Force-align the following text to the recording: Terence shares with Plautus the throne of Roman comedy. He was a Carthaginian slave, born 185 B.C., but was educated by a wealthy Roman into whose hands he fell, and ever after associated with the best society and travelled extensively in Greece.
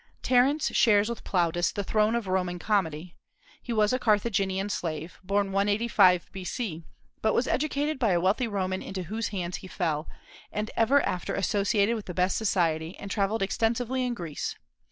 Terence 0.23 0.75
shares 0.75 1.09
with 1.09 1.23
Plautus 1.23 1.71
the 1.71 1.83
throne 1.83 2.15
of 2.15 2.25
Roman 2.25 2.57
comedy. 2.57 3.13
He 3.61 3.71
was 3.71 3.93
a 3.93 3.99
Carthaginian 3.99 4.69
slave, 4.69 5.19
born 5.23 5.51
185 5.51 6.31
B.C., 6.31 6.83
but 7.21 7.35
was 7.35 7.47
educated 7.47 7.99
by 7.99 8.13
a 8.13 8.19
wealthy 8.19 8.47
Roman 8.47 8.81
into 8.81 9.03
whose 9.03 9.27
hands 9.27 9.57
he 9.57 9.67
fell, 9.67 10.09
and 10.51 10.71
ever 10.75 11.03
after 11.03 11.35
associated 11.35 11.95
with 11.95 12.05
the 12.07 12.15
best 12.15 12.35
society 12.35 12.97
and 12.97 13.11
travelled 13.11 13.43
extensively 13.43 14.03
in 14.03 14.15
Greece. 14.15 14.55